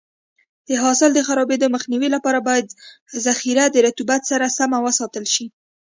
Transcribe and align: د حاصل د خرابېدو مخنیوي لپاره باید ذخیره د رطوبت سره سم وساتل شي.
د 0.67 0.69
حاصل 0.83 1.09
د 1.13 1.19
خرابېدو 1.27 1.67
مخنیوي 1.75 2.09
لپاره 2.15 2.39
باید 2.47 2.67
ذخیره 3.25 3.65
د 3.69 3.75
رطوبت 3.87 4.21
سره 4.31 4.45
سم 4.57 4.71
وساتل 4.85 5.25
شي. 5.33 5.45